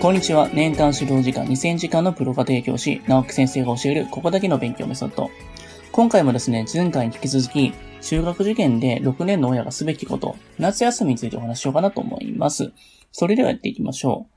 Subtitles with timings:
[0.00, 0.48] こんにちは。
[0.54, 5.28] 年間指導時間2000時間のプロ家庭教師、直木先生が教えるここだけの勉強メソッド。
[5.90, 12.70] 今回もですね、前回に引き続き、中学受験で6年の親がすべきこと、夏休みについてお話ししようかなと思います。
[13.10, 14.28] それではやっていきましょ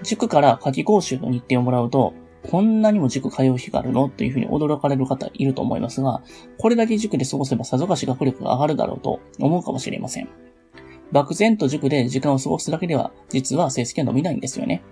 [0.00, 0.04] う。
[0.04, 2.14] 塾から夏季講習の日程をもらうと、
[2.48, 4.08] こんなにも塾通う日があるの？
[4.08, 6.22] というふうに驚かれる方いると思いますが、
[6.58, 10.28] これだけ塾で過ごせばさぞかし学力が上がるだろうと思うかもしれません。
[11.12, 14.82] 漠然と塾で時間を過ごすだけでは、実は成績は伸びないんですよね。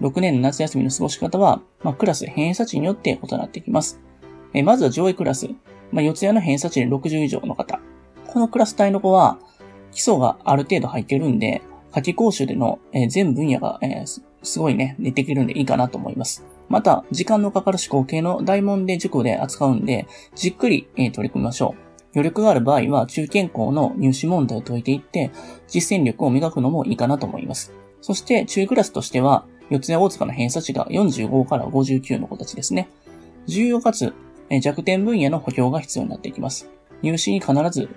[0.00, 4.00] 6年の夏休みの過ごし方は、まあ、クラス偏差値によって異なってきます。
[4.54, 5.48] えまずは上位クラス。
[5.90, 7.80] まあ、四谷の偏差値で60以上の方。
[8.26, 9.38] このクラス帯の子は、
[9.90, 16.44] 基礎がある程度入ってるんで、夏季講習での、えー、全分野が、えー、すごいね、出てきるんでいいかなと思います。
[16.68, 21.87] また、時間のかかる思考系の大問で塾で扱うんで、じっくり、えー、取り組みましょう。
[22.14, 25.30] 余力がある場合は、中堅校の入試問題を解いていって、
[25.66, 27.72] 実践力を磨くのもいいかなと思います。
[28.00, 32.88] そして、中クラスとしては、四谷大塚の偏差値が45から59の子たちですね。
[33.46, 34.14] 重要かつ、
[34.62, 36.70] 弱点分野の補強が必要になっていきます。
[37.02, 37.88] 入試に必ず、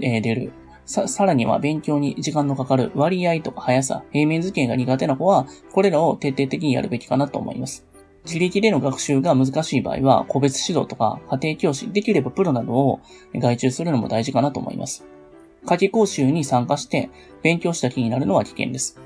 [0.00, 0.52] 出る。
[0.84, 7.86] さ、さらには勉強に時間のかかる割合とか速さ、平面図形が苦手な子は、これらを徹底的にやるべきかなと思います。
[8.24, 13.00] 自力での学習が難しい場合は、個別指導とか家庭教師、できればプロなどを
[13.34, 15.04] 外注するのも大事かなと思います。
[15.64, 17.10] 夏季講習に参加して
[17.42, 19.00] 勉強した気になるのは危険です。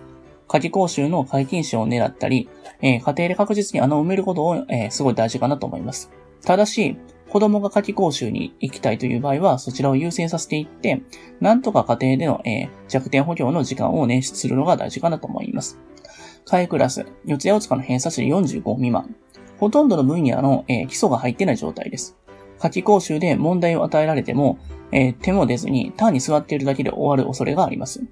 [0.49, 2.49] 夏季講習の解禁賞を狙ったり、
[2.81, 6.11] えー、家庭で確実に穴を埋めることを、えー、すごい大事かなと思います。
[6.45, 6.97] ただし、
[7.31, 11.03] 子供が夏季講習に行きたいという場合は、そちらを優先させていって、
[11.41, 15.79] なんとか家庭での、えー、弱点補強の時間を捻出するのが大事かなと思います。
[16.47, 19.17] 下クラス、四谷大塚の偏差値45未満。
[19.59, 22.19] ほとんどの分野の、えー、基礎が入ってない状態です。
[22.59, 24.59] 夏季講習で問題を与えられても、
[24.93, 28.03] えー、手も出ずに単に座っているだけで終わる恐れがあります。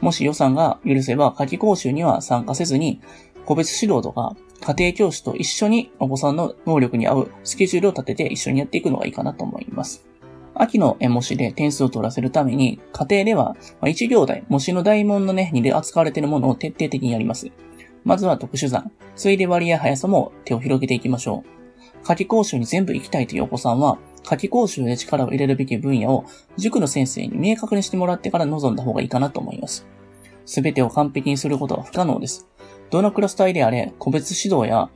[0.00, 3.00] もし予算が許せば、夏季講習には参加せずに、
[3.46, 10.06] 個別指導とか、家庭教師と一緒にお子さんの能力に合うスケジュールを立てて一緒にやっていくのがいいかなと思います。
[10.54, 17.50] 秋の模試で点数を取らせるために、家庭では1行題、模試の大問のね、2で扱われているものを徹底的にやります。
[18.04, 21.60] まずは特殊算、ついで割合速さも手を広げていきましょう。
[22.02, 26.24] 夏季講習に全部行きたいというお子さんは、夏季講習で力を入れるべき分野を
[26.56, 29.86] 塾の先生に明確にしてもらってから臨んだ方がいいかなと思います。
[30.46, 32.48] すべてを完璧にすることは不可能です。
[32.90, 34.90] どのクラス帯であれ、個別指導や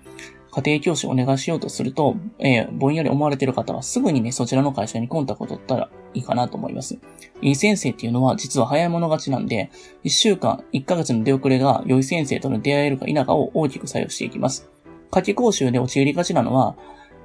[0.55, 6.97] 家庭教師をお願いしようとすると、えー、ぼんやり思われている方はすぐにね、そちらの会社にコンタクト取ったらいいかなと思います。
[7.43, 9.73] いい先生っていうのは実は早い者勝ちなんで、
[10.05, 14.71] 1週間、1ヶ月の出遅れが良い先生との出会えるか否かを大きく作用していきます。
[15.11, 16.77] 夏季講習で陥りがちなのは、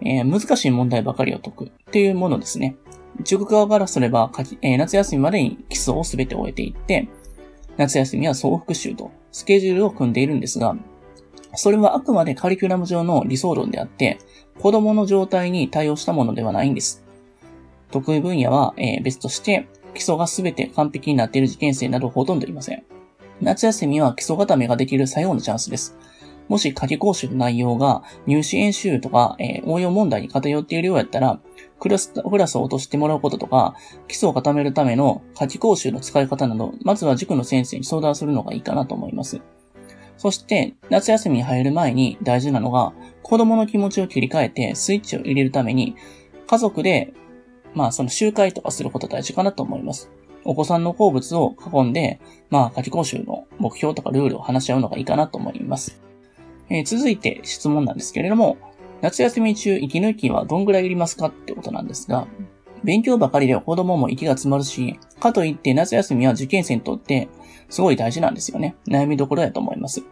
[0.01, 2.77] えー、難しい問題ばかりを解くっていうものですね。
[3.23, 7.09] 塾側からすれば、えー、夏休みまでに基礎を全て終えていって、
[7.77, 10.75] 夏休みは総復習とスケジュールを組んでいるんですが、
[11.55, 14.19] それはあくまでカリキュラム上の理想論であって、
[14.59, 17.03] 子供の状態に対応したものではないんです。
[17.91, 22.83] 得意分野は、え、別として、基礎が全て完璧になっている受験生などほとんどいません。
[23.41, 25.97] 夏休みは基礎固めができる最後のチャンスです。
[26.49, 31.39] もし夏季講習の内容が入試演習とか、えー、応用問題に偏っているようやったら、
[31.79, 33.75] クラス、クラスを落としてもらうこととか、
[34.07, 39.41] 基礎を固めるための夏季講習の使い方など、まずは塾の先生に相談するのがいいかなと思います。
[40.19, 42.91] そして、夏休みに入る前に大事なのが、
[43.23, 45.95] 子供の気持ちを切り替えてスイッチを入れるために、
[46.45, 47.13] 家族で、
[47.73, 50.11] まあその集会とかすること大事かなと思います。
[50.43, 52.19] お子さんの好物を囲んで、
[52.49, 56.01] まあ夏季講習の目標とかルールを話し合うのがいいかなと思います。
[56.69, 58.57] えー、続いて質問なんですけれども、
[58.99, 62.27] 夏休み中息抜きはどんぐらいいりますかってことなんですが、
[62.83, 67.29] 勉強ばかりで子供も息が詰まるし、かといって夏休みは受験生にとって
[67.69, 68.75] すごい大事なんですよね。
[68.87, 70.03] 悩みどころやと思います。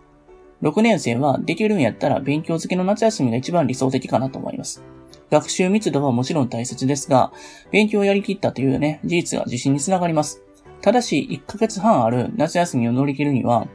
[0.62, 4.84] 6年生はできるんやったら勉強付けの夏休みが一番理想的かなと思います。
[5.30, 7.32] 学習密度はもちろん大切ですが、
[7.72, 10.42] 勉強をやりきったというね、事実が自信につながります。
[10.82, 13.68] ただし、1ヶ月半ある夏休みを乗り切るには、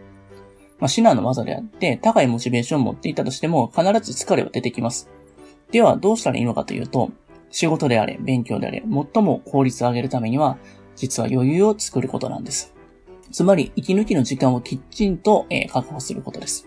[0.79, 5.09] まあ、至難の技であって、高いモチベーションを持っていたとしても、必ず疲れは出てきます。
[5.71, 7.11] では、どうしたらいいのかというと、
[7.53, 8.83] 仕事であれ、勉強であれ、
[9.15, 10.59] 最も効率を上げるためには、
[10.97, 12.75] 実は余裕を作ることなんです。
[13.31, 16.67] つまり、息抜きの時間をきっちんと、え、確保することです。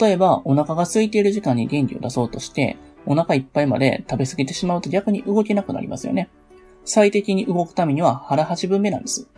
[0.00, 6.30] 例えば、お腹が空いている時間に元気を出そうとして、お腹いっぱいまで食べ過ぎてしまうと逆に動けなくなりますよね。
[6.84, 9.28] 最適に動くためには腹8分目なんです。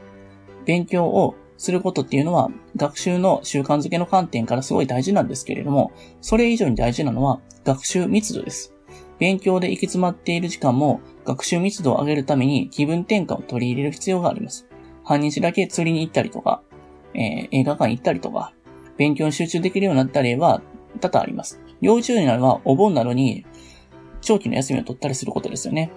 [0.65, 8.74] 勉強をすることっていうのは学習の習慣づけの観点からすごい大事なんですけれども、それ以上に大事なのは学習密度です。
[9.25, 14.67] 勉強で行き詰まっている時間も学習密度を上げるために気分転換を取り入れる必要があります。
[15.03, 16.61] 半日だけ釣りに行ったりとか、
[17.15, 18.53] えー、映画館に行ったりとか、
[18.99, 20.61] 勉強に集中できるようになった例は
[21.01, 21.59] 多々あります。
[21.81, 23.47] 幼稚園なのはお盆などに
[24.21, 25.91] 長期の休みを取ったりすることですよね。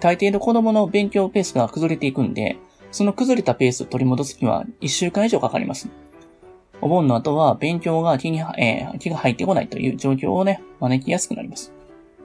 [0.00, 2.56] 大抵の子供の勉強ペースが崩れていくんで、
[2.90, 5.88] その崩れたペースを取り戻すには1週間以上かかります。
[6.80, 11.72] お盆の後は勉強が気に、えー、気が入ってこないという状況をね、招きやすくなります。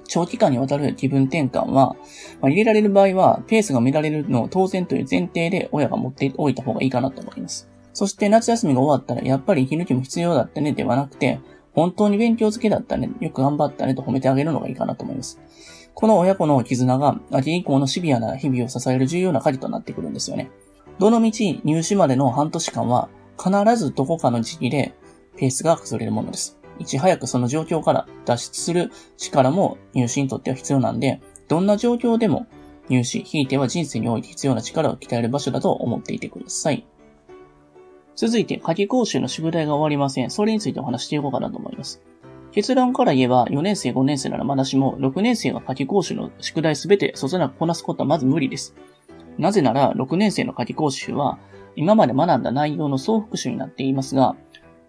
[0.07, 1.95] 長期間にわたる気分転換は、
[2.41, 7.69] まあ、入れられる場合は、ペースが乱れるのを当然という前提で親が持っておいた方がいいかなと思います。
[7.93, 11.39] そして夏休みが終わったら、やっぱり息抜きも必要だったねではなくて、
[11.73, 15.39] 本当に勉強好きだったね、よく頑張ったねと褒めてあげるのがいいかなと思います。
[15.93, 20.51] この親子の絆が秋以降のシビアな日々を支える重要な鍵となってくるんですよね。
[20.99, 21.31] どの道
[21.63, 24.93] 入試までの半年間は必ずどこかの時期で
[25.37, 26.59] ペースが崩れるものです。
[26.79, 32.47] いち早くその状況から脱出する力も入試にとっては必要なんで、どんな状況でも
[32.89, 36.85] 入試、ひいては人生において必要な力を鍛える場所だと思っていてください。
[38.15, 40.31] 続いて、夏季講習の宿題が終わりません。
[40.31, 42.01] それについてお話していこうかなと思います。
[42.51, 48.73] 結論から言えば、4年生、5年生ならまだしも、6年生が夏季講習の宿題すべてそつなくこなすことはまず無理です。
[49.37, 51.37] なぜなら、6年生の夏季講習は、
[51.75, 54.35] 今まで学んだ内容の総復習になっていますが、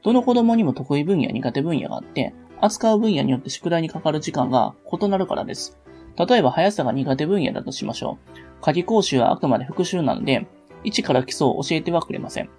[0.02, 5.78] どの子供にも得意分野、苦手分野があって、扱う分野によって宿題にかかる時間が異なるからです。
[6.16, 8.38] 例えば速さが苦手分野だとしましょう。
[8.60, 10.46] 夏季講習はあくまで復習なので、
[10.84, 12.50] 一から基礎を教えてはくれません。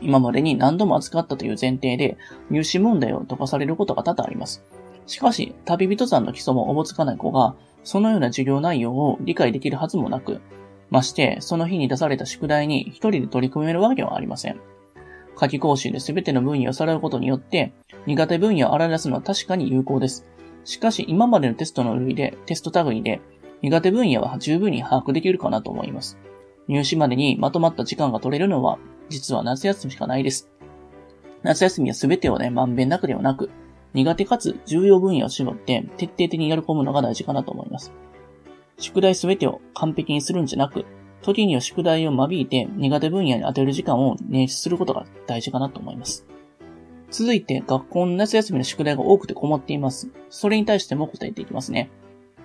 [0.00, 2.16] 今までに何度も扱ったという前提で、
[2.50, 4.64] 入試問題を解かされることが多々あります。
[5.06, 10.40] しかし、旅人さんの基礎もおぼつかない子が、そのような授業内容を理解できるはずもなく、
[10.90, 14.60] まして、その日に出された宿題に一人で取り組めるわけはありません。
[15.36, 17.72] 夏季講習で全ての分野をさらうことによって、
[18.06, 20.26] 苦手分野を洗い出すのは確かに有効です。
[20.64, 23.20] しかし、今までのテストの類で、テスト類で、
[23.62, 26.18] 苦手分野は十分に把握できるかなと思います。
[26.68, 28.78] 入試までにまとまった時間が取れるのは、
[29.08, 30.50] 実は夏休みしかないです。
[31.42, 33.50] 夏休みは全てをね、まんべんなくではなく、
[33.92, 37.92] 苦手かつ重要分野を絞って徹底的にやり込むのが大事かなと思います。
[38.78, 40.84] 宿題全てを完璧にするんじゃなく、
[41.22, 46.26] 時には宿題を間引いて苦手分野に当てる時間を捻出することが大事かなと思います。
[47.10, 50.10] 続いて、学校の夏休みの宿題が多くて困っています。
[50.28, 51.90] それに対しても答えていきますね。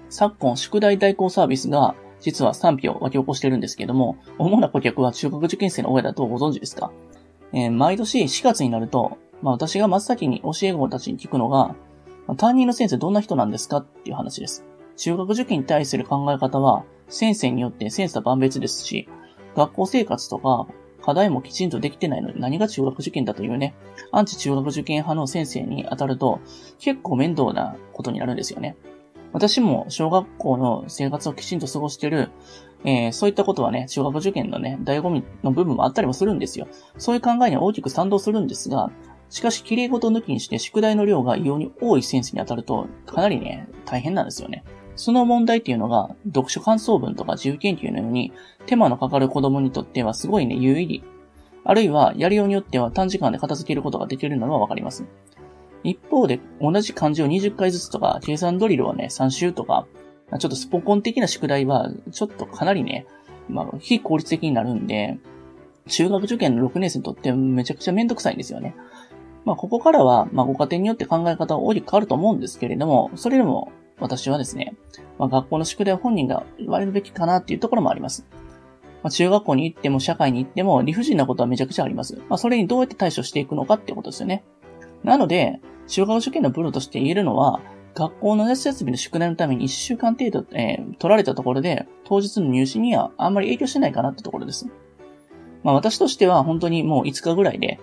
[0.10, 6.92] 昨今、宿題代行サービスが実は賛否を湧き起こしているんですけども、主な顧客は中学受験生の親だとご存知ですか？
[7.54, 11.76] えー、毎年4月になると、まあ私が真っ先に教え子たちに聞くのが、
[12.38, 13.78] 担任の先生どんな人なんですか？
[13.78, 14.66] っていう話です。
[14.98, 19.08] 中学受験に対する考え方は、先生によって千差万別ですし、
[19.56, 20.68] 学校生活とか
[21.02, 23.76] 課題もきちんとできてないのに何が中学受験だというね、
[24.12, 26.40] アンチ中学受験派の先生に当たると
[26.80, 28.76] 結構面倒なことになるんですよね。
[29.32, 32.30] 私も小学校の生活をきちんと過ごしてる、
[32.86, 36.68] えー、そういったことはね、中学受験のね、醍醐味の部分もあったりもするんですよ。
[36.98, 38.92] そういう考えには大きく賛同するんですが、
[39.30, 44.64] しかし、綺麗事抜きにして宿題の量が異様に多い先生に当たると、かなりね、大変なんですよね。
[44.96, 48.32] その問題っていうのが、読書感想文とか自由研究のように、
[48.66, 51.04] 手間のかかる子供にとってはすごいね、有意義。
[51.64, 55.06] あるいは、やりようによっては短時間で片付けることができるのはわかります。
[55.84, 59.86] 一方で、同じ漢字を20回ずつとか、計算ドリルをね、3週とか、
[60.40, 63.06] ちょっとスポコン的な宿題は、ちょっとかなりね、
[63.50, 65.18] まあ、非効率的になるんで、
[65.88, 68.76] 中学受験の6年生にとってめちゃくちゃめんどくさいんですよね。
[69.46, 74.76] まあ、ここからは、まあ、ご家庭によって考え方は大きく変わると思うんですけれども、それでも、私はですね、
[75.18, 78.26] まあ、学校の宿題を本人が言われるべきかなっていうところもあります。
[79.04, 82.16] まあ、中学校に行っても社会に行っても理不尽なことはめちゃくちゃあります。
[82.28, 84.44] まあ、それにどうやって対処していくのかっていうことですよね。
[85.04, 87.62] なので、中学受験のプロとして言えるのは、
[87.94, 94.68] 学校の夏休みの宿題のために1週間程度、えー、取られたところで、当日の入試にはあんまり影響してないかなってところです。
[95.64, 97.80] まあ私としては本当にもう5日ぐらいで、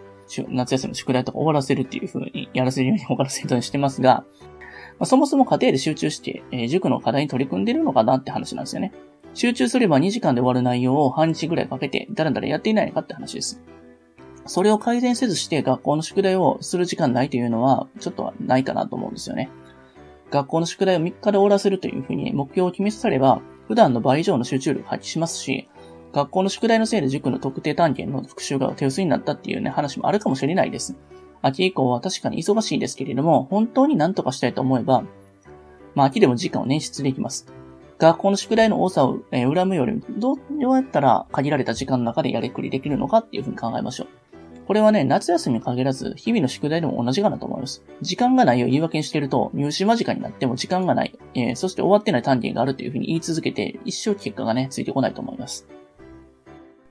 [0.48, 4.24] 夏休みの宿題とか終わらせるっていう風にやらせるように終わらせるようにしてますが、
[5.02, 8.92] まあ、そもそも家庭で集中して、えー、塾の課題に取り組んでるのかなって話なんですよね。
[9.34, 13.60] 集中すれば2時間で終わる内容を半日ぐらいかけて、だらだらやっていないのかって話です。
[14.46, 19.50] それを改善せずして学校の宿題をする時間ないというのは、ちょっとないかなと思うんですよね。
[20.30, 25.68] 学校の宿題を3日で終わらせるというふうに目標を決めさせれば、普段の倍以上の集中力を発揮しますし、
[26.12, 30.94] 学校の宿題のせいで塾の特定単元の復習が手薄になったっていうね、話もあるかもしれないです。
[31.42, 35.04] 秋以降は確かに忙しいですけれども、本当に何とかしたいと思えば、
[35.94, 37.46] まあ秋でも時間を捻出できます。
[37.98, 44.08] 学校の宿題の多さを、恨むよりも、どうやったら限られた時間の中でやりくりできるのかっていうふうに考えましょう。
[44.66, 47.82] これはね、夏休みに限らず、日々の宿題でも同じかなと思います。
[48.00, 55.66] 時間がないを言い訳にしていると、入試間近になっても時間がない、えー、そして終わってない単元があるというふうに言い続けて、一生結果がね、ついてこないと思います。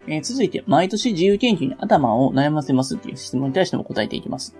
[0.08, 4.55] えー、続いて、毎年自由研究に頭を悩ませますっていう質問に対しても答えていきます。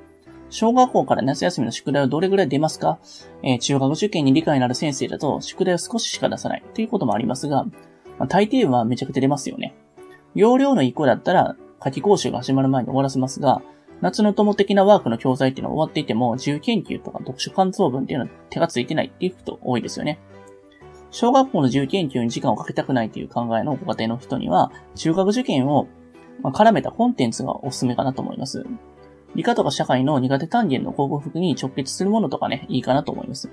[0.50, 3.00] 小学校から夏休みの宿題をどれぐらい出ますか？
[3.42, 9.74] えー、中学受験に理解のある先生だと宿題を少ししか出さないということもありますが、まあ、大抵はめちゃくちゃ出ますよね。
[10.36, 13.62] 容量の1個だったら夏季講習が始まる前に終わらせますが、
[14.02, 20.20] 夏の友的なワークの教材っていうのは終わっていても、自由研究とか読書感想文っていうのは手がついてないっていう人多いですよね。
[21.12, 25.88] 小学校の自由研究に時間をかけたくないという考えのご家庭の人には、中学受験を
[26.44, 28.66] 絡めたコンテンツがおすすめかなと思います。
[29.36, 33.50] 理科とか社会の苦手単元の広告に直結するものとかね、いいかなと思います。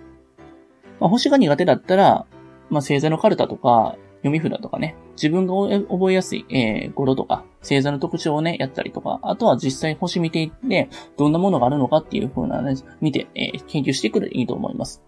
[1.00, 2.26] まあ、星が苦手だったら、
[2.70, 5.54] まあ、星座のカルタとか、読み札とかね、自分が
[5.88, 15.02] 覚えやすい、えー、語呂とか、星座の特徴をね、やったりとか、あとは実際星見ていって、どんなものがあるのかっていう風なね、見て、えー、研究してくるといいと思います。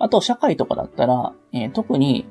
[0.00, 2.26] あと、社会とかだったら、えー、特に、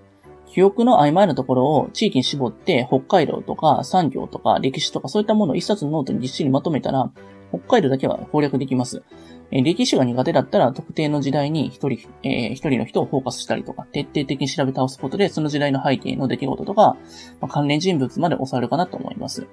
[0.47, 7.11] 記憶の曖昧なところを地域に絞って、北海道とか産業とか歴史とかそういったものを一冊のノートにぎっしりまとめたら、
[7.51, 9.03] 北海道だけは攻略できます。
[9.51, 16.97] え歴史が苦手だったら、特定の時代に一人、えー、一人の人をフォーカスしたりとか、徹底的に調べ倒すことで、その時代の背景の出来事とか、
[17.39, 19.47] まあ、関連人物まで抑えるかなと思います。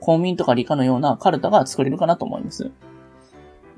[0.00, 2.70] 公民とか理科のようなカルタが作れるかなと思います。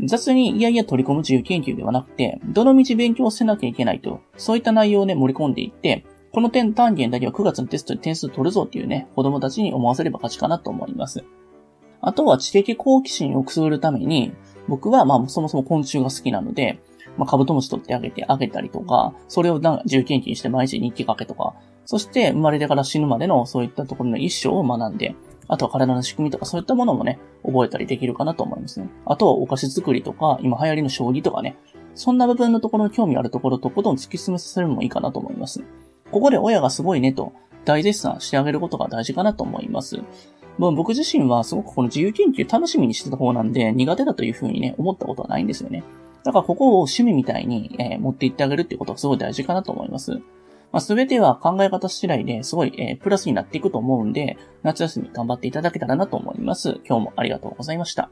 [0.02, 11.24] 雑にいやいや取り込む自由研究ではなくて、どの道勉強せなきゃいけないと、そういった内容をね、盛り込んでいって、この点単元だけは9月のテストで点数取るぞっていうね、子供たちに思わせれば勝ちかなと思います。
[12.00, 14.32] あとは知的好奇心をくすぐるために、
[14.68, 16.80] 僕はまあそもそも昆虫が好きなので、
[17.16, 25.14] まあ、カブトムシ取ってあげてあげたりとか、それを自由研究にして毎日日記かけとか、そして生まれてから死ぬまでのそういったところの一生を学んで、
[25.48, 28.88] あとは体の仕組みとかそういったものもね、覚えたりできるかなと思いますね。
[29.06, 31.56] あとはお菓子作りとか、今流行りの将棋とかね、
[31.94, 35.62] そんな部分のところに興味あるところとことん突き進めさせるのもいいかなと思います。
[36.10, 37.32] ここで親がすごいねと
[37.64, 40.00] 大絶賛してあげることが大事かなと思います。
[40.58, 45.82] まあ、僕自身はすごくこの自由研究楽しみにしてた方なんで、苦手だというふうにね、思ったことはないんですよね。
[46.22, 50.20] だからここを趣味みたいに、え、持っていってあげるっていうことはすごい大事かなと思います。
[50.74, 56.80] まあ、すべては考え方次第ですごい、えー、プラスになっていくと思うんで、夏休み頑張っていただけたらなと思います。
[56.84, 58.10] 今日もありがとうございました。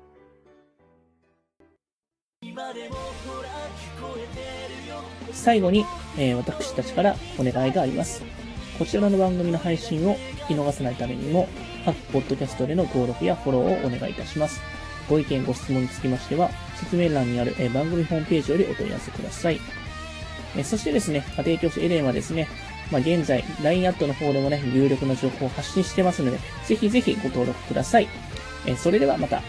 [5.33, 5.85] 最後に、
[6.17, 8.23] えー、私たちからお願いがあります。
[8.79, 10.15] こちらの番組の配信を
[10.47, 11.49] 聞き逃さないためにも、
[11.85, 14.61] 各ポッドキャストでの登録やフォローをお願いいたします。
[15.09, 19.59] ご意見、ご質問につきましては、説明欄にある番組ホームページよりお問い合わせください。
[20.57, 22.49] えそしてですね、家庭教師エレンはですね、
[22.91, 28.09] まあ、現在、LINE アットの方でもね、有力な情報を発信してますので、ぜひぜひご登録ください。
[28.67, 29.43] えそれではまた。